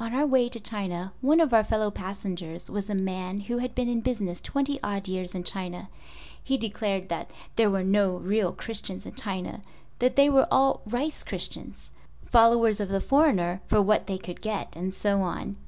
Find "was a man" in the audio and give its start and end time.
2.70-3.40